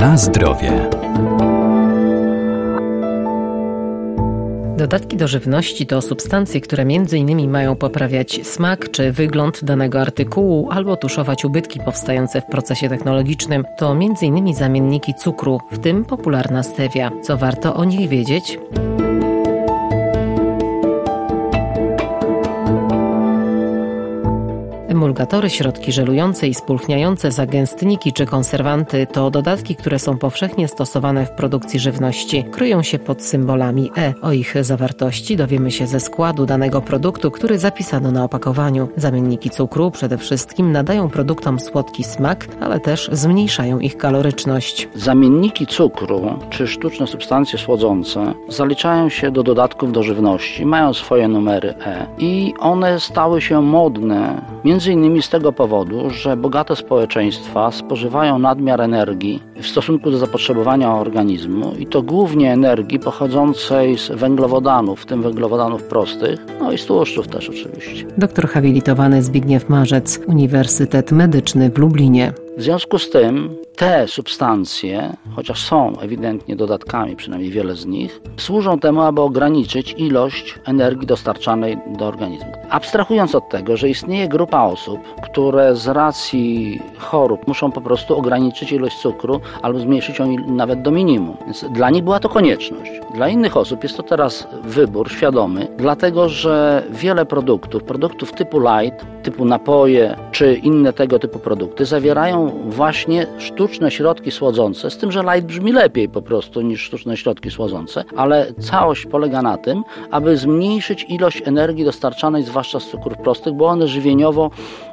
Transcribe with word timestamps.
Na 0.00 0.16
zdrowie. 0.16 0.88
Dodatki 4.76 5.16
do 5.16 5.28
żywności 5.28 5.86
to 5.86 6.02
substancje, 6.02 6.60
które 6.60 6.82
m.in. 6.82 7.50
mają 7.50 7.76
poprawiać 7.76 8.40
smak 8.46 8.90
czy 8.90 9.12
wygląd 9.12 9.64
danego 9.64 10.00
artykułu 10.00 10.68
albo 10.70 10.96
tuszować 10.96 11.44
ubytki 11.44 11.80
powstające 11.84 12.40
w 12.40 12.46
procesie 12.46 12.88
technologicznym. 12.88 13.64
To 13.78 13.92
m.in. 13.92 14.54
zamienniki 14.54 15.14
cukru, 15.14 15.60
w 15.72 15.78
tym 15.78 16.04
popularna 16.04 16.62
stevia. 16.62 17.10
Co 17.22 17.36
warto 17.36 17.74
o 17.74 17.84
nich 17.84 18.08
wiedzieć? 18.08 18.58
Emulgatory, 25.10 25.50
środki 25.50 25.92
żelujące 25.92 26.48
i 26.48 26.54
spulchniające, 26.54 27.30
zagęstniki 27.32 28.12
czy 28.12 28.26
konserwanty 28.26 29.06
to 29.12 29.30
dodatki, 29.30 29.76
które 29.76 29.98
są 29.98 30.18
powszechnie 30.18 30.68
stosowane 30.68 31.26
w 31.26 31.30
produkcji 31.30 31.80
żywności. 31.80 32.44
Kryją 32.44 32.82
się 32.82 32.98
pod 32.98 33.22
symbolami 33.22 33.90
E. 33.96 34.14
O 34.22 34.32
ich 34.32 34.54
zawartości 34.60 35.36
dowiemy 35.36 35.70
się 35.70 35.86
ze 35.86 36.00
składu 36.00 36.46
danego 36.46 36.80
produktu, 36.80 37.30
który 37.30 37.58
zapisano 37.58 38.10
na 38.10 38.24
opakowaniu. 38.24 38.88
Zamienniki 38.96 39.50
cukru 39.50 39.90
przede 39.90 40.18
wszystkim 40.18 40.72
nadają 40.72 41.08
produktom 41.08 41.60
słodki 41.60 42.04
smak, 42.04 42.48
ale 42.60 42.80
też 42.80 43.10
zmniejszają 43.12 43.78
ich 43.78 43.96
kaloryczność. 43.96 44.88
Zamienniki 44.94 45.66
cukru 45.66 46.38
czy 46.50 46.66
sztuczne 46.66 47.06
substancje 47.06 47.58
słodzące 47.58 48.34
zaliczają 48.48 49.08
się 49.08 49.30
do 49.30 49.42
dodatków 49.42 49.92
do 49.92 50.02
żywności, 50.02 50.66
mają 50.66 50.94
swoje 50.94 51.28
numery 51.28 51.74
E 51.86 52.06
i 52.18 52.54
one 52.60 53.00
stały 53.00 53.40
się 53.40 53.62
modne 53.62 54.42
między 54.64 54.92
innymi 55.00 55.22
z 55.22 55.28
tego 55.28 55.52
powodu, 55.52 56.10
że 56.10 56.36
bogate 56.36 56.76
społeczeństwa 56.76 57.70
spożywają 57.70 58.38
nadmiar 58.38 58.80
energii 58.80 59.42
w 59.62 59.66
stosunku 59.66 60.10
do 60.10 60.18
zapotrzebowania 60.18 60.94
organizmu 60.94 61.72
i 61.78 61.86
to 61.86 62.02
głównie 62.02 62.52
energii 62.52 62.98
pochodzącej 62.98 63.98
z 63.98 64.08
węglowodanów, 64.08 65.00
w 65.00 65.06
tym 65.06 65.22
węglowodanów 65.22 65.82
prostych, 65.82 66.40
no 66.60 66.72
i 66.72 66.78
z 66.78 66.86
tłuszczów 66.86 67.28
też 67.28 67.48
oczywiście. 67.48 68.06
Doktor 68.18 68.48
habilitowany 68.48 69.22
Zbigniew 69.22 69.68
Marzec, 69.68 70.20
Uniwersytet 70.26 71.12
Medyczny 71.12 71.70
w 71.70 71.78
Lublinie. 71.78 72.32
W 72.56 72.62
związku 72.62 72.98
z 72.98 73.10
tym 73.10 73.56
te 73.76 74.08
substancje, 74.08 75.16
chociaż 75.36 75.64
są 75.64 75.98
ewidentnie 76.00 76.56
dodatkami, 76.56 77.16
przynajmniej 77.16 77.50
wiele 77.50 77.76
z 77.76 77.86
nich, 77.86 78.20
służą 78.36 78.78
temu, 78.78 79.00
aby 79.00 79.20
ograniczyć 79.20 79.94
ilość 79.98 80.58
energii 80.64 81.06
dostarczanej 81.06 81.78
do 81.98 82.06
organizmu. 82.06 82.52
Abstrahując 82.70 83.34
od 83.34 83.48
tego, 83.48 83.76
że 83.76 83.88
istnieje 83.88 84.28
grupa 84.28 84.62
osób, 84.62 85.00
które 85.22 85.76
z 85.76 85.88
racji 85.88 86.80
chorób 86.98 87.48
muszą 87.48 87.72
po 87.72 87.80
prostu 87.80 88.16
ograniczyć 88.16 88.72
ilość 88.72 88.98
cukru 88.98 89.40
albo 89.62 89.78
zmniejszyć 89.78 90.18
ją 90.18 90.36
nawet 90.46 90.82
do 90.82 90.90
minimum. 90.90 91.36
Więc 91.44 91.64
dla 91.70 91.90
nich 91.90 92.04
była 92.04 92.20
to 92.20 92.28
konieczność. 92.28 92.90
Dla 93.14 93.28
innych 93.28 93.56
osób 93.56 93.82
jest 93.82 93.96
to 93.96 94.02
teraz 94.02 94.46
wybór 94.64 95.12
świadomy, 95.12 95.68
dlatego 95.76 96.28
że 96.28 96.82
wiele 96.90 97.26
produktów, 97.26 97.84
produktów 97.84 98.32
typu 98.32 98.60
light, 98.60 99.06
typu 99.22 99.44
napoje 99.44 100.16
czy 100.32 100.54
inne 100.54 100.92
tego 100.92 101.18
typu 101.18 101.38
produkty 101.38 101.84
zawierają 101.84 102.50
właśnie 102.66 103.26
sztuczne 103.38 103.90
środki 103.90 104.30
słodzące, 104.30 104.90
z 104.90 104.98
tym, 104.98 105.12
że 105.12 105.22
light 105.22 105.44
brzmi 105.44 105.72
lepiej 105.72 106.08
po 106.08 106.22
prostu 106.22 106.60
niż 106.60 106.82
sztuczne 106.82 107.16
środki 107.16 107.50
słodzące, 107.50 108.04
ale 108.16 108.46
całość 108.60 109.06
polega 109.06 109.42
na 109.42 109.56
tym, 109.56 109.84
aby 110.10 110.36
zmniejszyć 110.36 111.06
ilość 111.08 111.42
energii 111.48 111.84
dostarczanej 111.84 112.42
zwłaszcza 112.42 112.80
z 112.80 112.86
cukrów 112.86 113.18
prostych, 113.18 113.54
bo 113.54 113.66
one 113.66 113.88
żywieniowo 113.88 114.50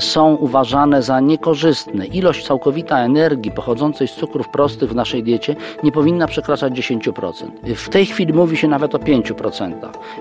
są 0.00 0.34
uważane 0.34 1.02
za 1.02 1.20
niekorzystne. 1.20 2.06
Ilość 2.06 2.46
całkowita 2.46 2.98
energii 2.98 3.50
pochodzącej 3.50 4.08
z 4.08 4.14
cukrów 4.14 4.37
prostych 4.48 4.90
w 4.90 4.94
naszej 4.94 5.22
diecie 5.22 5.56
nie 5.82 5.92
powinna 5.92 6.26
przekraczać 6.26 6.72
10%. 6.72 7.32
W 7.74 7.88
tej 7.88 8.06
chwili 8.06 8.32
mówi 8.32 8.56
się 8.56 8.68
nawet 8.68 8.94
o 8.94 8.98
5%. 8.98 9.72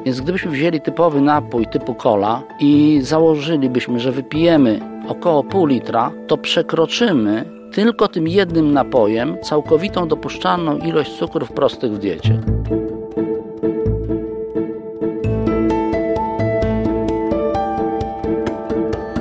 Więc 0.05 0.21
gdybyśmy 0.21 0.51
wzięli 0.51 0.81
typowy 0.81 1.21
napój 1.21 1.67
typu 1.67 1.95
cola 1.95 2.41
i 2.59 2.99
założylibyśmy, 3.01 3.99
że 3.99 4.11
wypijemy 4.11 4.79
około 5.07 5.43
pół 5.43 5.65
litra, 5.65 6.11
to 6.27 6.37
przekroczymy 6.37 7.57
tylko 7.71 8.07
tym 8.07 8.27
jednym 8.27 8.73
napojem 8.73 9.37
całkowitą 9.43 10.07
dopuszczalną 10.07 10.77
ilość 10.77 11.17
cukrów 11.17 11.51
prostych 11.51 11.91
w 11.91 11.97
diecie. 11.97 12.39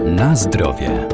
Na 0.04 0.36
zdrowie. 0.36 1.08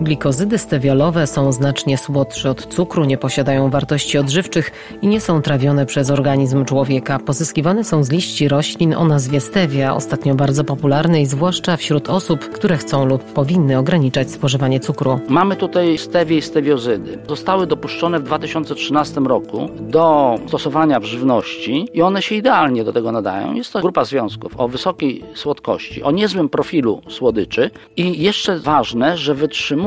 Glikozydy 0.00 0.58
stewiolowe 0.58 1.26
są 1.26 1.52
znacznie 1.52 1.98
słodsze 1.98 2.50
od 2.50 2.66
cukru, 2.66 3.04
nie 3.04 3.18
posiadają 3.18 3.70
wartości 3.70 4.18
odżywczych 4.18 4.72
i 5.02 5.06
nie 5.06 5.20
są 5.20 5.42
trawione 5.42 5.86
przez 5.86 6.10
organizm 6.10 6.64
człowieka. 6.64 7.18
Pozyskiwane 7.18 7.84
są 7.84 8.04
z 8.04 8.10
liści 8.10 8.48
roślin 8.48 8.94
o 8.94 9.04
nazwie 9.04 9.40
stevia, 9.40 9.94
ostatnio 9.94 10.34
bardzo 10.34 10.64
popularnej, 10.64 11.26
zwłaszcza 11.26 11.76
wśród 11.76 12.08
osób, 12.08 12.40
które 12.40 12.76
chcą 12.76 13.06
lub 13.06 13.24
powinny 13.24 13.78
ograniczać 13.78 14.30
spożywanie 14.30 14.80
cukru. 14.80 15.20
Mamy 15.28 15.56
tutaj 15.56 15.98
stewie 15.98 16.38
i 16.38 16.42
stewiozydy. 16.42 17.18
Zostały 17.28 17.66
dopuszczone 17.66 18.20
w 18.20 18.22
2013 18.22 19.20
roku 19.20 19.68
do 19.80 20.34
stosowania 20.46 21.00
w 21.00 21.04
żywności 21.04 21.88
i 21.92 22.02
one 22.02 22.22
się 22.22 22.34
idealnie 22.34 22.84
do 22.84 22.92
tego 22.92 23.12
nadają. 23.12 23.54
Jest 23.54 23.72
to 23.72 23.80
grupa 23.80 24.04
związków 24.04 24.60
o 24.60 24.68
wysokiej 24.68 25.24
słodkości, 25.34 26.02
o 26.02 26.10
niezłym 26.10 26.48
profilu 26.48 27.02
słodyczy 27.08 27.70
i 27.96 28.22
jeszcze 28.22 28.58
ważne, 28.58 29.18
że 29.18 29.34
wytrzymują 29.34 29.83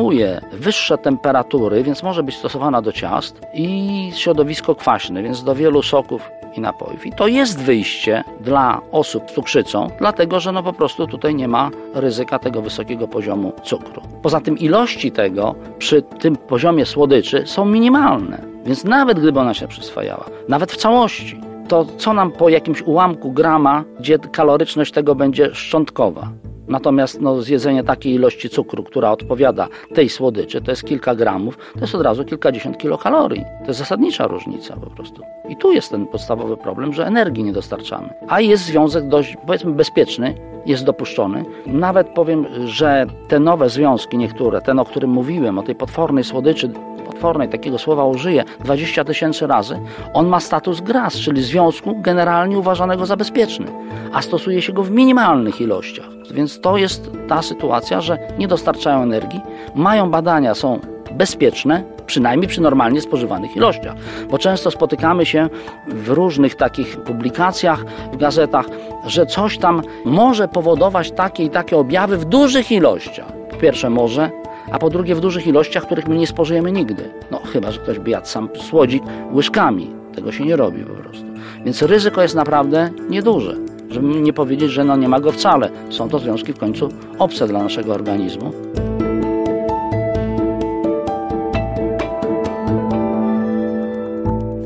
wyższe 0.54 0.98
temperatury, 0.98 1.84
więc 1.84 2.04
może 2.04 2.24
być 2.24 2.36
stosowana 2.36 2.82
do 2.82 2.92
ciast 2.92 3.42
i 3.54 4.12
środowisko 4.16 4.76
kwaśne, 4.76 5.24
więc 5.24 5.44
do 5.44 5.56
wielu 5.56 5.84
soków 5.84 6.30
i 6.56 6.62
napojów. 6.62 7.06
I 7.06 7.12
to 7.12 7.28
jest 7.28 7.62
wyjście 7.62 8.24
dla 8.40 8.82
osób 8.92 9.32
z 9.32 9.34
cukrzycą, 9.34 9.88
dlatego 10.00 10.40
że 10.40 10.52
no 10.52 10.64
po 10.64 10.74
prostu 10.74 11.08
tutaj 11.08 11.36
nie 11.36 11.48
ma 11.48 11.72
ryzyka 11.94 12.40
tego 12.40 12.62
wysokiego 12.62 13.08
poziomu 13.08 13.54
cukru. 13.64 14.02
Poza 14.22 14.42
tym 14.42 14.58
ilości 14.58 15.12
tego 15.12 15.56
przy 15.80 16.02
tym 16.02 16.36
poziomie 16.36 16.86
słodyczy 16.86 17.44
są 17.46 17.66
minimalne, 17.66 18.42
więc 18.66 18.84
nawet 18.84 19.20
gdyby 19.20 19.40
ona 19.40 19.54
się 19.54 19.68
przyswajała, 19.68 20.26
nawet 20.50 20.72
w 20.72 20.78
całości, 20.78 21.42
to 21.68 21.86
co 21.98 22.14
nam 22.14 22.32
po 22.32 22.50
jakimś 22.50 22.82
ułamku 22.82 23.32
grama, 23.32 23.84
gdzie 24.00 24.20
kaloryczność 24.20 24.92
tego 24.92 25.16
będzie 25.16 25.56
szczątkowa? 25.56 26.30
Natomiast 26.68 27.22
no, 27.22 27.42
zjedzenie 27.42 27.84
takiej 27.84 28.14
ilości 28.14 28.50
cukru, 28.50 28.84
która 28.84 29.12
odpowiada 29.12 29.68
tej 29.94 30.10
słodyczy, 30.10 30.62
to 30.62 30.72
jest 30.72 30.84
kilka 30.84 31.16
gramów, 31.16 31.58
to 31.74 31.80
jest 31.82 31.96
od 31.96 32.02
razu 32.02 32.26
kilkadziesiąt 32.26 32.78
kilokalorii. 32.78 33.44
To 33.62 33.68
jest 33.68 33.80
zasadnicza 33.80 34.28
różnica 34.28 34.76
po 34.76 34.90
prostu. 34.90 35.22
I 35.50 35.56
tu 35.56 35.72
jest 35.72 35.92
ten 35.92 36.08
podstawowy 36.08 36.58
problem, 36.58 36.94
że 36.94 37.08
energii 37.08 37.44
nie 37.44 37.54
dostarczamy. 37.54 38.10
A 38.28 38.42
jest 38.42 38.66
związek 38.66 39.08
dość, 39.08 39.38
powiedzmy, 39.46 39.72
bezpieczny, 39.72 40.36
jest 40.66 40.84
dopuszczony. 40.84 41.46
Nawet 41.66 42.08
powiem, 42.08 42.46
że 42.66 43.06
te 43.28 43.40
nowe 43.40 43.70
związki, 43.70 44.18
niektóre, 44.18 44.62
ten 44.62 44.80
o 44.80 44.86
którym 44.86 45.10
mówiłem, 45.10 45.60
o 45.60 45.64
tej 45.64 45.76
potwornej 45.76 46.24
słodyczy, 46.24 46.72
potwornej, 47.18 47.50
takiego 47.50 47.78
słowa 47.78 48.06
użyję 48.06 48.44
20 48.60 49.04
tysięcy 49.04 49.48
razy, 49.48 49.80
on 50.14 50.28
ma 50.28 50.40
status 50.40 50.82
GRAS, 50.82 51.16
czyli 51.16 51.44
związku 51.44 51.96
generalnie 52.02 52.58
uważanego 52.58 53.06
za 53.06 53.18
bezpieczny, 53.18 53.66
a 54.14 54.22
stosuje 54.22 54.62
się 54.62 54.74
go 54.74 54.84
w 54.84 54.92
minimalnych 54.92 55.62
ilościach. 55.62 56.06
Więc 56.32 56.62
to 56.62 56.78
jest 56.78 57.12
ta 57.28 57.42
sytuacja, 57.42 58.02
że 58.02 58.18
nie 58.38 58.48
dostarczają 58.48 59.02
energii, 59.02 59.42
mają 59.76 60.12
badania, 60.12 60.56
są 60.56 60.80
bezpieczne, 61.12 61.84
przynajmniej 62.06 62.48
przy 62.48 62.62
normalnie 62.62 63.02
spożywanych 63.02 63.56
ilościach. 63.56 63.96
Bo 64.30 64.38
często 64.38 64.72
spotykamy 64.72 65.26
się 65.26 65.50
w 65.88 66.10
różnych 66.10 66.56
takich 66.56 66.98
publikacjach, 66.98 67.86
w 68.14 68.18
gazetach, 68.18 68.66
że 69.06 69.26
coś 69.26 69.58
tam 69.58 69.82
może 70.06 70.48
powodować 70.48 71.12
takie 71.12 71.44
i 71.44 71.50
takie 71.50 71.78
objawy 71.78 72.18
w 72.18 72.26
dużych 72.26 72.72
ilościach. 72.72 73.32
Po 73.50 73.56
pierwsze 73.56 73.90
może, 73.90 74.32
a 74.72 74.80
po 74.80 74.90
drugie 74.90 75.16
w 75.16 75.20
dużych 75.20 75.48
ilościach, 75.48 75.86
których 75.86 76.08
my 76.08 76.18
nie 76.18 76.28
spożyjemy 76.28 76.72
nigdy. 76.72 77.10
No 77.32 77.40
chyba, 77.40 77.72
że 77.72 77.80
ktoś 77.80 78.00
by 78.00 78.10
jadł 78.10 78.28
sam 78.28 78.50
słodzik 78.70 79.04
łyżkami. 79.34 79.92
Tego 80.16 80.32
się 80.32 80.46
nie 80.46 80.56
robi 80.56 80.84
po 80.84 80.94
prostu. 80.94 81.26
Więc 81.66 81.82
ryzyko 81.82 82.22
jest 82.22 82.36
naprawdę 82.36 82.90
nieduże. 83.10 83.56
Żeby 83.90 84.08
nie 84.08 84.34
powiedzieć, 84.34 84.72
że 84.72 84.84
no 84.84 84.96
nie 84.96 85.10
ma 85.10 85.20
go 85.20 85.32
wcale. 85.32 85.70
Są 85.90 86.10
to 86.10 86.20
związki 86.20 86.54
w 86.54 86.60
końcu 86.60 86.90
obce 87.20 87.48
dla 87.48 87.64
naszego 87.64 87.94
organizmu. 87.94 88.54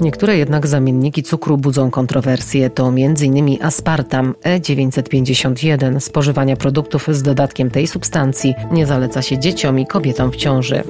Niektóre 0.01 0.37
jednak 0.37 0.67
zamienniki 0.67 1.23
cukru 1.23 1.57
budzą 1.57 1.91
kontrowersje. 1.91 2.69
To 2.69 2.87
m.in. 2.87 3.57
aspartam 3.61 4.33
E951. 4.43 5.99
Spożywania 5.99 6.55
produktów 6.55 7.07
z 7.11 7.23
dodatkiem 7.23 7.71
tej 7.71 7.87
substancji 7.87 8.53
nie 8.71 8.85
zaleca 8.85 9.21
się 9.21 9.39
dzieciom 9.39 9.79
i 9.79 9.85
kobietom 9.85 10.31
w 10.31 10.35
ciąży. 10.35 10.83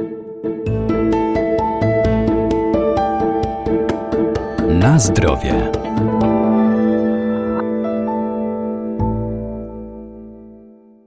Na 4.69 4.99
zdrowie. 4.99 5.71